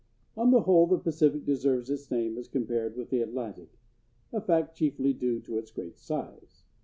On 0.35 0.49
the 0.49 0.61
whole 0.61 0.87
the 0.87 0.97
Pacific 0.97 1.45
deserves 1.45 1.91
its 1.91 2.09
name 2.09 2.35
as 2.35 2.47
compared 2.47 2.97
with 2.97 3.11
the 3.11 3.21
Atlantic—a 3.21 4.41
fact 4.41 4.75
chiefly 4.75 5.13
due 5.13 5.39
to 5.41 5.59
its 5.59 5.69
great 5.69 5.99
size. 5.99 6.63